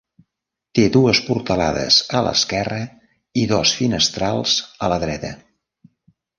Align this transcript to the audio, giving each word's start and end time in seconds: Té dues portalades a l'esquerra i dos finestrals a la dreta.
Té 0.77 0.85
dues 0.95 1.21
portalades 1.27 1.99
a 2.19 2.23
l'esquerra 2.29 2.81
i 3.43 3.47
dos 3.55 3.77
finestrals 3.83 4.59
a 4.89 4.93
la 4.95 5.01
dreta. 5.09 5.35